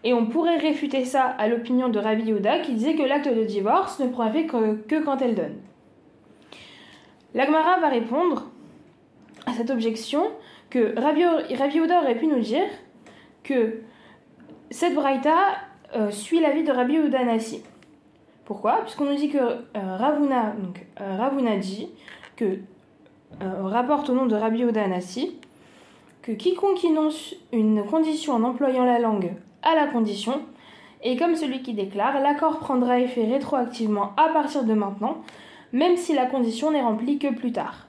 Et 0.03 0.13
on 0.13 0.25
pourrait 0.25 0.57
réfuter 0.57 1.05
ça 1.05 1.23
à 1.23 1.47
l'opinion 1.47 1.87
de 1.87 1.97
Rabbi 1.97 2.23
Yehuda 2.23 2.59
qui 2.59 2.73
disait 2.73 2.95
que 2.95 3.03
l'acte 3.03 3.33
de 3.33 3.45
divorce 3.45 3.97
ne 4.01 4.09
prend 4.09 4.27
effet 4.27 4.47
que, 4.47 5.01
quand 5.05 5.21
elle 5.21 5.33
donne. 5.33 5.55
L'Agmara 7.33 7.79
va 7.79 7.87
répondre 7.87 8.49
à 9.45 9.53
cette 9.53 9.69
objection 9.69 10.25
que 10.69 10.99
Rabbi, 10.99 11.21
Yehuda 11.21 12.01
aurait 12.01 12.17
pu 12.17 12.27
nous 12.27 12.41
dire 12.41 12.67
que 13.43 13.79
cette 14.71 14.93
braïta 14.93 15.37
euh, 15.95 16.11
suit 16.11 16.41
l'avis 16.41 16.65
de 16.65 16.73
Rabbi 16.73 16.95
Yehuda 16.95 17.23
Nassi. 17.23 17.63
Pourquoi? 18.43 18.81
Puisqu'on 18.81 19.05
nous 19.05 19.15
dit 19.15 19.29
que 19.29 19.37
euh, 19.37 19.61
Ravuna, 19.73 20.53
donc, 20.59 20.85
euh, 20.99 21.15
Ravuna 21.15 21.55
dit 21.55 21.87
que 22.35 22.57
rapporte 23.39 24.09
au 24.09 24.13
nom 24.13 24.25
de 24.25 24.35
Rabbi 24.35 24.59
Yehuda 24.59 24.89
Nassi 24.89 25.39
que 26.25 26.31
quiconque 26.31 26.83
énonce 26.83 27.35
une 27.53 27.85
condition 27.85 28.33
en 28.33 28.43
employant 28.43 28.83
la 28.83 28.97
langue 28.97 29.33
à 29.61 29.75
la 29.75 29.85
condition, 29.85 30.41
et 31.03 31.17
comme 31.17 31.35
celui 31.35 31.61
qui 31.61 31.73
déclare, 31.73 32.19
l'accord 32.19 32.57
prendra 32.57 32.99
effet 32.99 33.25
rétroactivement 33.25 34.13
à 34.17 34.29
partir 34.29 34.63
de 34.63 34.73
maintenant, 34.73 35.17
même 35.71 35.95
si 35.97 36.15
la 36.15 36.25
condition 36.25 36.71
n'est 36.71 36.81
remplie 36.81 37.19
que 37.19 37.31
plus 37.31 37.51
tard. 37.51 37.87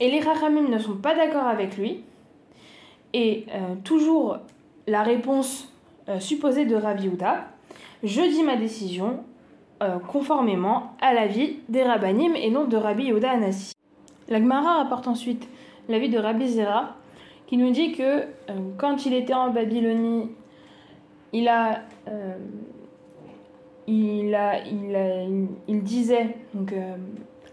Et 0.00 0.10
les 0.10 0.20
Rachamim 0.20 0.70
ne 0.70 0.78
sont 0.78 0.96
pas 0.96 1.14
d'accord 1.14 1.46
avec 1.46 1.76
lui, 1.76 2.02
et 3.12 3.44
euh, 3.50 3.74
toujours 3.84 4.38
la 4.86 5.02
réponse 5.02 5.70
euh, 6.08 6.18
supposée 6.18 6.64
de 6.64 6.76
Rabbi 6.76 7.08
Houda, 7.08 7.48
je 8.02 8.22
dis 8.22 8.42
ma 8.42 8.56
décision 8.56 9.20
euh, 9.82 9.98
conformément 9.98 10.92
à 11.02 11.12
l'avis 11.12 11.58
des 11.68 11.82
Rabbanim 11.82 12.36
et 12.36 12.48
non 12.48 12.64
de 12.64 12.76
Rabbi 12.78 13.04
Yehuda 13.04 13.32
Anassi. 13.32 13.74
La 14.30 14.38
Gemara 14.38 14.78
rapporte 14.78 15.08
ensuite 15.08 15.46
l'avis 15.90 16.08
de 16.08 16.18
Rabbi 16.18 16.48
Zera, 16.48 16.96
qui 17.46 17.56
nous 17.56 17.70
dit 17.70 17.92
que 17.92 18.02
euh, 18.02 18.24
quand 18.76 19.06
il 19.06 19.14
était 19.14 19.34
en 19.34 19.50
Babylonie, 19.50 20.30
il 21.32 21.48
a, 21.48 21.80
euh, 22.08 22.36
il, 23.86 24.34
a, 24.34 24.64
il, 24.64 25.48
il, 25.68 25.82
disait 25.82 26.36
donc, 26.54 26.72
euh, 26.72 26.96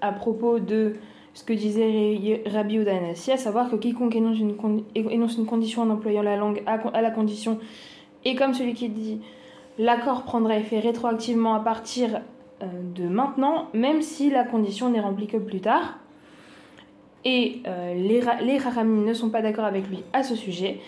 à 0.01 0.12
propos 0.12 0.59
de 0.59 0.93
ce 1.33 1.43
que 1.43 1.53
disait 1.53 2.43
Rabbi 2.45 2.75
Udanassi, 2.75 3.31
à 3.31 3.38
savoir 3.38 3.69
que 3.69 3.75
quiconque 3.75 4.15
énonce 4.15 4.39
une, 4.39 4.55
une 4.95 5.45
condition 5.45 5.81
en 5.81 5.89
employant 5.89 6.21
la 6.21 6.38
langue 6.38 6.62
à, 6.65 6.73
à 6.73 7.01
la 7.01 7.12
condition, 7.12 7.59
et 8.25 8.35
comme 8.35 8.53
celui 8.53 8.73
qui 8.73 8.89
dit 8.89 9.19
l'accord 9.79 10.23
prendra 10.23 10.57
effet 10.57 10.79
rétroactivement 10.79 11.55
à 11.55 11.59
partir 11.59 12.21
de 12.62 13.07
maintenant, 13.07 13.67
même 13.73 14.01
si 14.01 14.29
la 14.29 14.43
condition 14.43 14.89
n'est 14.89 15.01
remplie 15.01 15.27
que 15.27 15.38
plus 15.38 15.59
tard. 15.59 16.00
Et 17.25 17.62
euh, 17.68 17.94
les, 17.94 18.22
les 18.42 18.84
ne 18.84 19.13
sont 19.13 19.30
pas 19.30 19.42
d'accord 19.42 19.65
avec 19.65 19.88
lui 19.88 20.03
à 20.12 20.24
ce 20.24 20.36
sujet. 20.36 20.80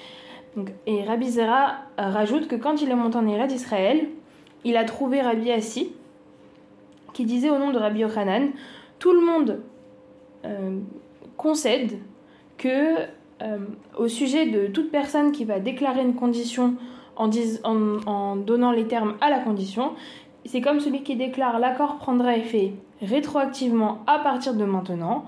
Et 0.88 1.04
Rabbi 1.04 1.30
Zera 1.30 1.76
rajoute 1.98 2.48
que 2.48 2.56
quand 2.56 2.82
il 2.82 2.90
est 2.90 2.96
monté 2.96 3.18
en 3.18 3.28
Eretz 3.28 3.52
d'Israël, 3.52 4.08
il 4.64 4.78
a 4.78 4.84
trouvé 4.84 5.22
Rabbi 5.22 5.52
Assi, 5.52 5.92
qui 7.14 7.26
disait 7.26 7.50
au 7.50 7.58
nom 7.58 7.72
de 7.72 7.78
Rabbi 7.78 8.00
Yochanan, 8.00 8.50
tout 9.00 9.14
le 9.14 9.22
monde 9.22 9.62
euh, 10.46 10.80
concède 11.38 12.00
que 12.58 12.98
euh, 13.42 13.58
au 13.98 14.08
sujet 14.08 14.46
de 14.46 14.68
toute 14.68 14.92
personne 14.92 15.32
qui 15.32 15.46
va 15.46 15.60
déclarer 15.60 16.02
une 16.02 16.16
condition 16.16 16.76
en, 17.16 17.30
en 18.06 18.36
donnant 18.36 18.72
les 18.72 18.88
termes 18.88 19.16
à 19.22 19.30
la 19.30 19.40
condition, 19.40 19.94
c'est 20.46 20.62
comme 20.62 20.80
celui 20.80 21.04
qui 21.04 21.16
déclare 21.16 21.60
l'accord 21.60 21.98
prendra 21.98 22.38
effet 22.38 22.74
rétroactivement 23.02 24.04
à 24.08 24.20
partir 24.20 24.54
de 24.54 24.64
maintenant. 24.64 25.26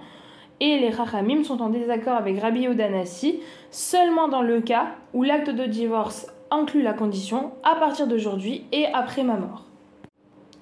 Et 0.59 0.79
les 0.79 0.89
Rachamim 0.89 1.43
sont 1.43 1.61
en 1.61 1.69
désaccord 1.69 2.15
avec 2.15 2.39
Rabbi 2.39 2.61
Yodanassi 2.61 3.39
seulement 3.69 4.27
dans 4.27 4.41
le 4.41 4.61
cas 4.61 4.87
où 5.13 5.23
l'acte 5.23 5.49
de 5.49 5.65
divorce 5.65 6.27
inclut 6.49 6.81
la 6.81 6.93
condition 6.93 7.51
à 7.63 7.75
partir 7.75 8.07
d'aujourd'hui 8.07 8.65
et 8.71 8.87
après 8.87 9.23
ma 9.23 9.35
mort. 9.35 9.65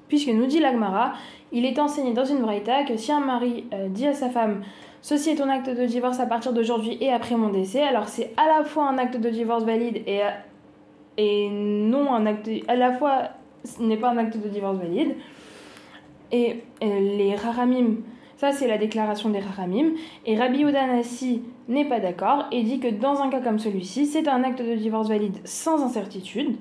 Puisque 0.08 0.30
nous 0.30 0.46
dit 0.46 0.60
l'Agmara, 0.60 1.14
il 1.52 1.66
est 1.66 1.80
enseigné 1.80 2.14
dans 2.14 2.26
une 2.26 2.40
braïta 2.40 2.84
que 2.84 2.98
si 2.98 3.12
un 3.12 3.20
mari 3.20 3.66
euh, 3.74 3.88
dit 3.88 4.08
à 4.08 4.14
sa 4.14 4.30
femme 4.30 4.62
Ceci 5.06 5.30
est 5.30 5.36
ton 5.36 5.50
acte 5.50 5.70
de 5.70 5.86
divorce 5.86 6.20
à 6.20 6.26
partir 6.26 6.52
d'aujourd'hui 6.52 6.98
et 7.00 7.14
après 7.14 7.36
mon 7.36 7.50
décès, 7.50 7.84
alors 7.84 8.08
c'est 8.08 8.34
à 8.38 8.48
la 8.48 8.64
fois 8.64 8.90
un 8.90 8.98
acte 8.98 9.18
de 9.18 9.30
divorce 9.30 9.64
valide 9.64 10.02
et, 10.08 10.22
et 11.18 11.48
non 11.52 12.12
un 12.12 12.26
acte. 12.26 12.50
À 12.68 12.76
la 12.76 12.92
fois, 12.92 13.30
ce 13.64 13.84
n'est 13.84 13.98
pas 13.98 14.10
un 14.10 14.18
acte 14.18 14.36
de 14.36 14.50
divorce 14.50 14.80
valide. 14.80 15.16
Et, 16.32 16.64
les 16.82 17.36
Rahamim, 17.36 17.98
c'est 18.52 18.68
la 18.68 18.78
déclaration 18.78 19.30
des 19.30 19.40
Rahamim. 19.40 19.94
Et 20.26 20.38
Rabbi 20.38 20.62
Udanasi 20.62 21.42
n'est 21.68 21.86
pas 21.86 22.00
d'accord 22.00 22.46
et 22.52 22.64
dit 22.64 22.80
que 22.80 22.90
dans 22.90 23.22
un 23.22 23.30
cas 23.30 23.42
comme 23.42 23.60
celui-ci, 23.60 24.06
c'est 24.06 24.28
un 24.28 24.44
acte 24.44 24.62
de 24.62 24.76
divorce 24.76 25.10
valide 25.10 25.38
sans 25.46 25.84
incertitude. 25.84 26.56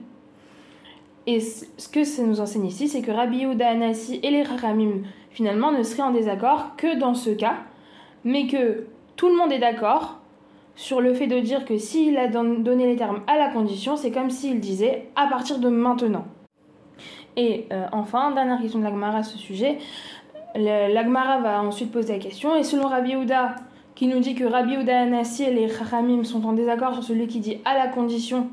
Et 1.27 1.41
ce 1.41 1.89
que 1.89 2.05
ça 2.05 2.23
nous 2.23 2.41
enseigne 2.41 2.67
ici, 2.67 2.89
c'est 2.89 3.01
que 3.01 3.11
Rabbi 3.11 3.39
Yehuda 3.39 3.69
Anassi 3.69 4.21
et 4.23 4.31
les 4.31 4.43
Rahamim, 4.43 5.03
finalement, 5.31 5.73
ne 5.73 5.83
seraient 5.83 6.03
en 6.03 6.11
désaccord 6.11 6.77
que 6.77 6.99
dans 6.99 7.15
ce 7.15 7.31
cas, 7.31 7.57
mais 8.25 8.47
que 8.47 8.87
tout 9.17 9.29
le 9.29 9.37
monde 9.37 9.53
est 9.53 9.59
d'accord 9.59 10.21
sur 10.77 11.01
le 11.01 11.15
fait 11.15 11.27
de 11.27 11.39
dire 11.39 11.65
que 11.65 11.79
s'il 11.79 12.19
a 12.19 12.27
donné 12.29 12.87
les 12.87 12.97
termes 12.97 13.23
à 13.27 13.39
la 13.39 13.49
condition, 13.49 13.97
c'est 13.97 14.11
comme 14.11 14.31
s'il 14.31 14.61
disait 14.61 15.09
à 15.17 15.27
partir 15.27 15.61
de 15.61 15.69
maintenant. 15.69 16.27
Et 17.37 17.67
euh, 17.73 17.87
enfin, 17.93 18.33
dernière 18.33 18.61
question 18.61 18.79
de 18.79 18.85
l'Agmara 18.85 19.19
à 19.19 19.23
ce 19.23 19.39
sujet, 19.39 19.79
l'Agmara 20.55 21.41
va 21.41 21.63
ensuite 21.63 21.91
poser 21.91 22.15
la 22.15 22.19
question, 22.19 22.57
et 22.57 22.63
selon 22.63 22.89
Rabbi 22.89 23.11
Yehuda, 23.11 23.57
qui 23.95 24.07
nous 24.07 24.21
dit 24.21 24.35
que 24.35 24.45
Rabbi 24.45 24.73
Yehuda 24.73 25.01
Anassi 25.01 25.45
et 25.45 25.53
les 25.53 25.67
Rahamim 25.67 26.25
sont 26.25 26.45
en 26.45 26.53
désaccord 26.53 26.95
sur 26.95 27.05
celui 27.05 27.27
qui 27.27 27.41
dit 27.41 27.59
à 27.65 27.75
la 27.75 27.89
condition, 27.89 28.49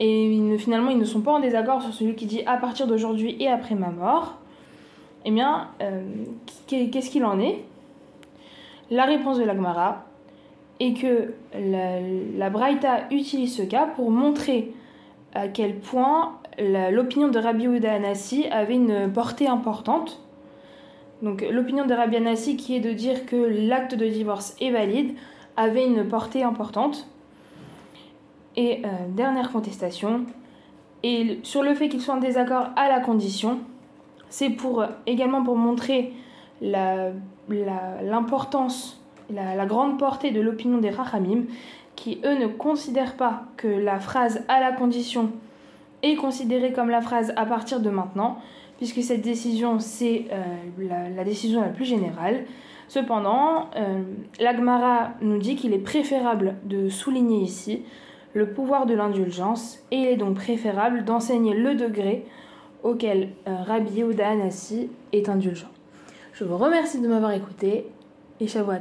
et 0.00 0.56
finalement 0.58 0.90
ils 0.90 0.98
ne 0.98 1.04
sont 1.04 1.20
pas 1.20 1.32
en 1.32 1.40
désaccord 1.40 1.82
sur 1.82 1.92
celui 1.92 2.14
qui 2.14 2.26
dit 2.26 2.42
à 2.46 2.56
partir 2.56 2.86
d'aujourd'hui 2.86 3.36
et 3.40 3.48
après 3.48 3.74
ma 3.74 3.90
mort, 3.90 4.36
eh 5.24 5.30
bien, 5.30 5.68
euh, 5.82 6.02
qu'est-ce 6.68 7.10
qu'il 7.10 7.24
en 7.24 7.40
est? 7.40 7.64
La 8.90 9.04
réponse 9.04 9.38
de 9.38 9.44
l'Agmara 9.44 10.04
est 10.78 10.92
que 10.92 11.34
la, 11.58 12.50
Braïta 12.50 13.06
utilise 13.10 13.56
ce 13.56 13.62
cas 13.62 13.86
pour 13.86 14.10
montrer 14.10 14.72
à 15.34 15.48
quel 15.48 15.76
point 15.76 16.38
l'opinion 16.58 17.28
de 17.28 17.38
Rabbi 17.38 17.64
Yehuda 17.64 17.94
Anassi 17.94 18.46
avait 18.52 18.76
une 18.76 19.10
portée 19.12 19.48
importante. 19.48 20.22
Donc 21.22 21.44
l'opinion 21.50 21.86
de 21.86 21.94
Rabbi 21.94 22.16
Anassi 22.16 22.56
qui 22.56 22.76
est 22.76 22.80
de 22.80 22.92
dire 22.92 23.26
que 23.26 23.36
l'acte 23.36 23.94
de 23.94 24.06
divorce 24.06 24.54
est 24.60 24.70
valide 24.70 25.14
avait 25.56 25.86
une 25.86 26.06
portée 26.06 26.42
importante. 26.42 27.08
Et 28.56 28.82
euh, 28.84 28.88
dernière 29.10 29.52
contestation, 29.52 30.24
et 31.02 31.40
sur 31.42 31.62
le 31.62 31.74
fait 31.74 31.88
qu'ils 31.88 32.00
soient 32.00 32.14
en 32.14 32.20
désaccord 32.20 32.68
à 32.74 32.88
la 32.88 33.00
condition, 33.00 33.58
c'est 34.30 34.50
pour 34.50 34.84
également 35.06 35.44
pour 35.44 35.56
montrer 35.56 36.14
l'importance, 36.62 39.02
la, 39.30 39.54
la, 39.54 39.66
grande 39.66 39.98
portée 39.98 40.30
de 40.30 40.40
l'opinion 40.40 40.78
des 40.78 40.90
Rachamim, 40.90 41.44
qui 41.96 42.18
eux 42.24 42.38
ne 42.38 42.46
considèrent 42.46 43.16
pas 43.16 43.42
que 43.56 43.68
la 43.68 44.00
phrase 44.00 44.42
à 44.48 44.60
la 44.60 44.72
condition 44.72 45.30
est 46.02 46.16
considérée 46.16 46.72
comme 46.72 46.90
la 46.90 47.02
phrase 47.02 47.32
à 47.36 47.46
partir 47.46 47.80
de 47.80 47.90
maintenant, 47.90 48.38
puisque 48.78 49.02
cette 49.02 49.22
décision 49.22 49.78
c'est 49.78 50.26
euh, 50.32 51.08
la, 51.16 51.24
décision 51.24 51.60
la 51.60 51.68
plus 51.68 51.84
générale. 51.84 52.44
Cependant, 52.88 53.70
euh, 53.76 54.02
l'Agmara 54.38 55.10
nous 55.20 55.38
dit 55.38 55.56
qu'il 55.56 55.72
est 55.72 55.78
préférable 55.78 56.54
de 56.64 56.88
souligner 56.88 57.42
ici 57.42 57.82
le 58.32 58.50
pouvoir 58.50 58.86
de 58.86 58.94
l'indulgence, 58.94 59.78
et 59.90 59.96
il 59.96 60.06
est 60.06 60.16
donc 60.16 60.36
préférable 60.36 61.04
d'enseigner 61.04 61.54
le 61.54 61.74
degré 61.74 62.26
auquel 62.82 63.30
euh, 63.48 63.56
Rabbi 63.66 63.94
Yehuda 63.94 64.28
Anassi 64.28 64.90
est 65.12 65.28
indulgent. 65.28 65.70
Je 66.34 66.44
vous 66.44 66.58
remercie 66.58 67.00
de 67.00 67.08
m'avoir 67.08 67.32
écouté 67.32 67.86
et 68.40 68.46
Shavuot 68.46 68.72